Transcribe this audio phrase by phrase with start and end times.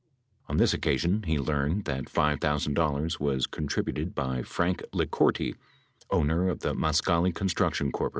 [0.49, 5.53] On this occasion he learned that $5,000 was contributed by Frank Licourti,
[6.09, 8.09] owner of the Mascali Construction Corp.